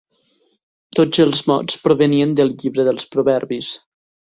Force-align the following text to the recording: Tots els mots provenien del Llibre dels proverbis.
Tots 1.01 1.21
els 1.25 1.43
mots 1.53 1.79
provenien 1.85 2.35
del 2.43 2.53
Llibre 2.59 2.91
dels 2.93 3.11
proverbis. 3.17 3.75